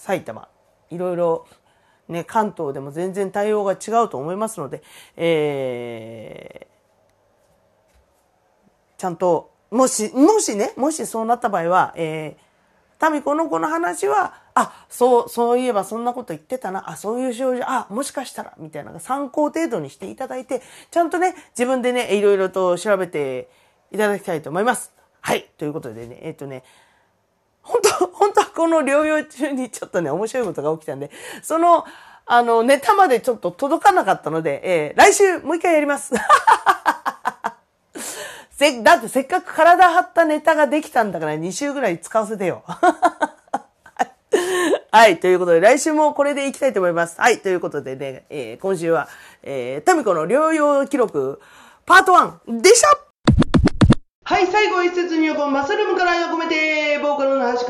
[0.00, 0.48] 埼玉、
[0.88, 1.46] いろいろ、
[2.08, 4.82] ね、関東でも全然対応が違うと思いますので、
[5.14, 23.50] えー、ちゃんと、もし、もしね、もしそうなった場合は、えー、タミコのこの話は、あ、そう、そういえばそんなこと言ってたな、あ、そういう症状、あ、もしかしたら、みたいな参考程度にしていただいて、ちゃんとね、自分でね、いろいろと調べて
[23.92, 24.94] いただきたいと思います。
[25.20, 26.64] はい、ということでね、えっ、ー、とね、
[27.62, 31.10] 本当 本当はこの療養中にちょっとね、面白いことが起きたんで、
[31.42, 31.84] その、
[32.26, 36.12] あの、ネタまでちょっと届かなかったので、えー、来週もう一回やります。
[38.52, 42.62] せ、だってせっかく体張ったネタができたんだから2週ぐらい使わせてよ。
[44.92, 45.18] はい。
[45.20, 47.20] ということで、来週もこれでいきたいと思います。
[47.20, 47.40] はい。
[47.40, 49.08] ということでね、えー、今週は、
[49.42, 51.40] えー、タミコの療養記録、
[51.86, 52.88] パート1でした
[54.22, 56.98] はい、最後一節入魂、マッスルームから愛を込めて、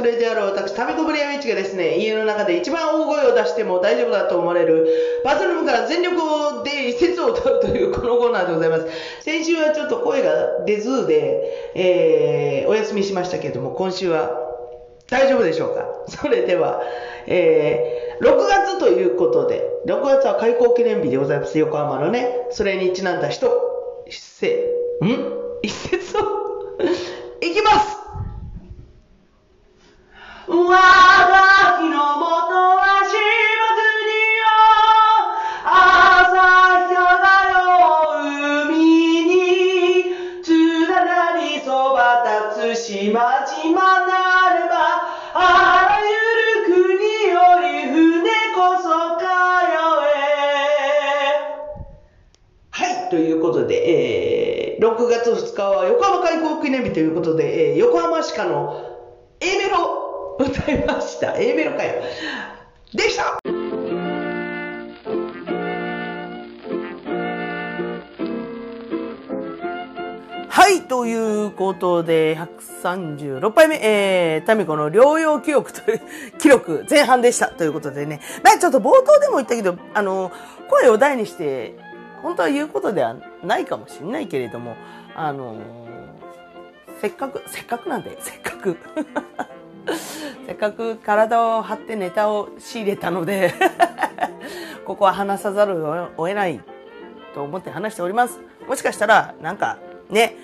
[0.01, 4.87] ボーカルの端くれである私、タミコブレアミチがですね、家の中で一番大声を出しても大丈夫だと思われる、
[5.25, 8.87] マッスルームから全力で一節を歌うというこのコーナーでございます。
[9.21, 14.31] 先週はちょっと声が出ずで、えー、お休みしましたけれども、今週は
[15.09, 15.85] 大丈夫でしょうか？
[16.09, 16.81] それでは、
[17.27, 22.29] えー、6月ということで、6月は開港記念日でございます、横浜のね。
[22.51, 23.51] それにちなんだ人、
[24.09, 24.51] せ、ん？
[25.63, 26.21] 一節を？
[27.43, 28.00] いきます！
[30.53, 33.15] 我が日のもとは島
[33.79, 33.87] 国
[34.35, 34.43] よ
[35.65, 38.19] 朝日がよ
[38.69, 38.75] 海
[39.27, 39.33] に
[40.43, 44.19] つららにそば立つ島々な
[44.51, 44.75] れば
[45.35, 45.39] あ
[45.89, 46.11] らゆ
[46.65, 48.89] る国より船こそ
[49.19, 49.23] か
[49.71, 51.39] よえ
[52.71, 58.97] はいということで、えー6月2日は横浜開港記念日ということで、えー、横浜市かの
[59.41, 60.00] A メロ
[60.41, 61.37] 歌いました。
[61.39, 62.03] A メロかよ。
[62.95, 63.39] でした
[70.49, 76.01] はい、ということで、136杯目、えー、タミコの療養記録という、
[76.39, 77.49] 記録前半でした。
[77.49, 78.21] ということでね。
[78.43, 80.33] まあちょっと冒頭でも言ったけど、あの、
[80.69, 81.77] 声を大にして、
[82.23, 84.77] 本当は言うことではないかもしれないけれども、
[85.15, 85.57] あの、
[87.01, 88.77] せっかく、せっかくなんで、せっかく
[90.51, 93.55] せっかく体を張ってネタを仕入れたので
[94.85, 96.61] ここは話さざるを得ない
[97.35, 98.41] と思って話しております。
[98.67, 99.79] もしかしたら、なんか、
[100.09, 100.35] ね、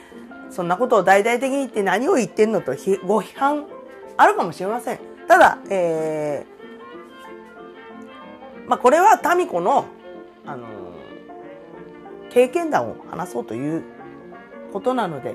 [0.48, 2.70] そんなことを大々的に言って何を言ってんのと
[3.04, 3.66] ご批判
[4.16, 5.00] あるかもしれません。
[5.26, 9.86] ただ、えー、まあ、これは民子の、
[10.46, 10.66] あの
[12.30, 13.82] 経験談を話そうという
[14.72, 15.34] ことなので、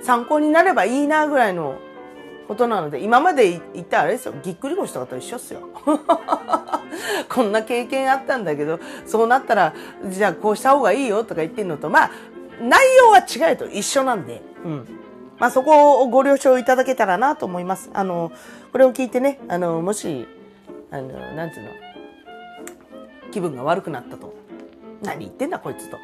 [0.00, 1.76] 参考になればいいなぐらいの
[2.46, 5.60] ことなので、今まで言ったあれですよ、ぎっくり腰とかと一緒っすよ。
[7.28, 9.74] こんな経験あったんだけど、そうなったら、
[10.04, 12.10] じゃあこうした方がいいよとか言ってんのと、まあ、
[12.60, 14.86] 内容は違えと一緒なんで、うん。
[15.38, 17.90] まあそこをご了承いただけたらなと思います。
[17.92, 18.32] あの、
[18.72, 20.26] これを聞いてね、あの、もし、
[20.90, 21.72] あの、なんていうの、
[23.30, 24.34] 気分が悪くなったと。
[25.02, 25.98] 何言ってんだこいつと。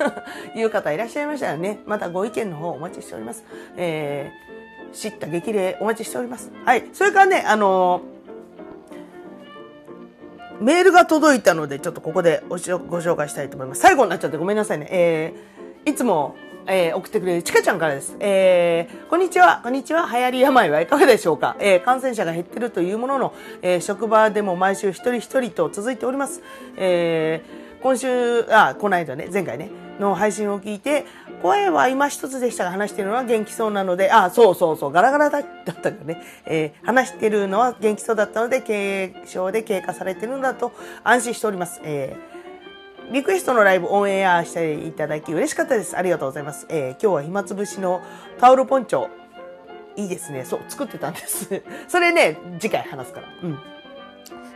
[0.58, 3.44] いう方いらっしゃいましたらね、またご意見の方お待ちしております。
[3.76, 4.53] えー、
[4.94, 6.50] 知った激励お待ちしております。
[6.64, 6.84] はい。
[6.92, 13.80] それからね、あのー、メールが届いたので、ちょっとここでご紹介したいと思います。
[13.80, 14.86] 最後になっちゃってごめんなさいね。
[14.90, 16.36] えー、いつも、
[16.66, 18.16] えー、送ってくれるちかちゃんからです。
[18.20, 20.08] えー、こんにちは、こんにちは。
[20.10, 21.56] 流行り病はいかがでしょうか？
[21.58, 26.40] えー、感染者が減ってるというものの、えー、職場でも毎週一人一人と続いております。
[26.76, 29.70] えー、今週、あ、この間ね、前回ね、
[30.00, 31.04] の配信を聞いて、
[31.42, 40.72] 声は今一つでしたが話してるのは元気そうなので、あ、そうそうそう、ガラガラだったからね、えー、話してるのは元気そうだったので、軽症で経過されてるんだと
[41.02, 41.80] 安心しております。
[41.84, 45.96] えー、リクエストのライブオンエアしていただき嬉しかったです。
[45.96, 46.66] ありがとうございます。
[46.68, 48.00] えー、今日は暇つぶしの
[48.38, 49.08] タオルポンチョ、
[49.96, 50.44] いいですね。
[50.44, 51.62] そう、作ってたんです。
[51.88, 53.28] それね、次回話すから。
[53.42, 53.73] うん。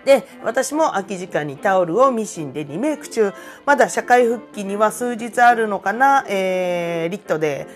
[0.05, 3.33] で、私も空き時間にタオルをミシンでリメイク中。
[3.67, 7.67] まだ社会復帰には数日あるのかな、えー、リットで、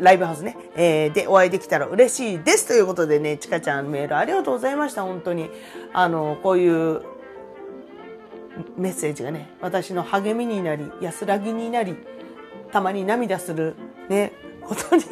[0.00, 2.68] ライブハウスね、えー、でお会いできたら嬉しいです。
[2.68, 5.02] ということでね、ちかちゃんメールありがとうございました。
[5.02, 5.50] 本当に。
[5.92, 7.02] あの、こういう
[8.76, 11.96] メッセージがね、私の励みになり、安らぎになり、
[12.70, 13.74] たまに涙する、
[14.08, 15.02] ね、ことに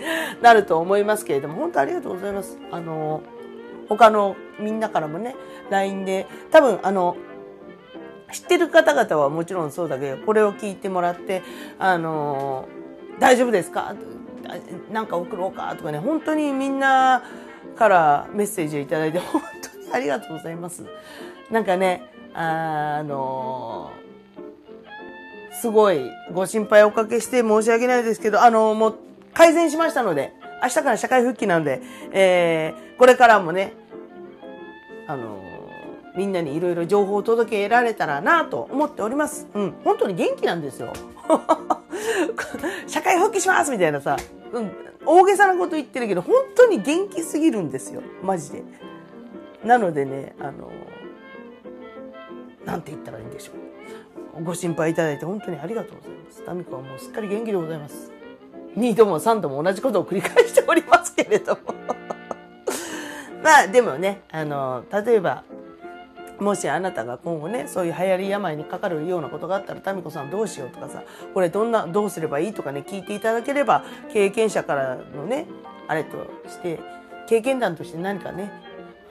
[0.42, 2.58] なると思いますけれども、本当ありがとうございます。
[2.70, 3.22] あの、
[3.90, 5.34] 他のみんなからもね、
[5.68, 7.16] LINE で、多分あの、
[8.32, 11.42] 知ってる方々はもちろんそうだけど、これを聞いてもらって、
[11.78, 12.68] あの、
[13.18, 13.94] 大丈夫ですか？
[14.92, 15.74] なんか送ろうか？
[15.76, 17.24] とかね、本当にみんな
[17.76, 20.84] からメッセージをいただいて、本当にありがとうございます。
[21.50, 23.90] なんかね、あの
[25.60, 26.00] すごい
[26.32, 28.98] ご心配おかけして申し訳ないですけど、あのもう
[29.34, 30.32] 改善しましたので、
[30.62, 31.82] 明日から社会復帰なので、
[32.12, 33.72] えーこれからもね、
[35.10, 35.60] あのー
[36.16, 39.46] みんなにいろいろ情報を届けられたらなと思っております。
[39.54, 40.92] うん、本当に元気なんですよ。
[42.88, 44.16] 社会復帰しますみたいなさ、
[44.52, 44.72] うん、
[45.06, 48.02] 大げさなこと言ってるけど、本当に元気すぎるんですよ。
[48.22, 48.64] マジで。
[49.64, 53.52] なのでね、あのーなんて言ったらいいんでしょ
[54.38, 54.44] う。
[54.44, 56.44] ご心配いただいて本当にありがとうございます。
[56.44, 58.10] タミコはもうすっかり元気でございます。
[58.76, 61.99] 2度も3度も同じことを繰り返しておりますけれども。
[63.42, 65.44] まあでもね、あの、例えば、
[66.38, 71.02] もしあなたが今後ね、そういう流行り病にかかるようなことがあったら、タミコさんどうしようとかさ、
[71.34, 75.46] これどんな、どうすればいいとかね、聞いていただければ、経験者からのね、
[75.86, 76.16] あれと
[76.48, 76.80] して、
[77.28, 78.50] 経験談として何かね、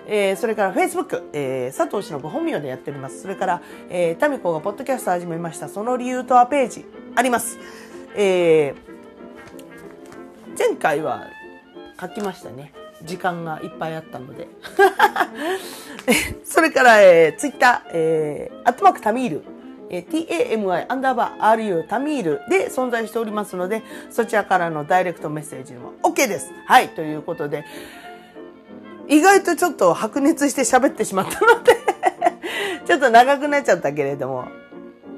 [0.07, 3.23] えー、それから Facebook、えー、佐藤忍本名でやっております。
[3.23, 5.69] それから、えー、タミコがポッドキャスト始めました。
[5.69, 6.85] その理由とはページ
[7.15, 7.59] あります。
[8.17, 11.27] えー、前回は
[12.01, 12.73] 書きましたね。
[13.03, 14.49] 時間がいっぱいあったので。
[16.45, 19.43] それから、えー、Twitter、えー、アットマークタミール、
[19.91, 26.53] えー tami アンダーバー ru タミールで存在しておりますので、そちらからのダイレクトメッセージも OK です。
[26.67, 27.65] はい、ということで、
[29.09, 31.77] 意外とちょっと白熱して喋ってしまったので
[32.87, 34.45] ちょっと長くなっちゃったけれども、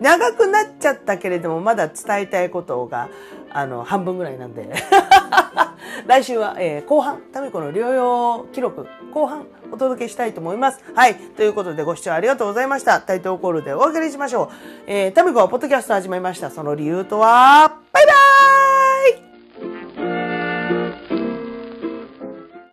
[0.00, 3.08] 長くなっちゃったけれども、まだ伝えたいことが、
[3.50, 4.70] あの、半分ぐらいなんで。
[6.06, 10.84] 来週は、えー後半、タミコの療養記録、後半お届けしたいと思います。
[10.94, 11.14] はい。
[11.14, 13.00] ということでご視聴ありがとうございました。
[13.00, 14.48] タイトルコールでお別れしましょう。
[14.86, 16.50] えータミコはポッドキャスト始めました。
[16.50, 18.55] その理由とは、バイバーイ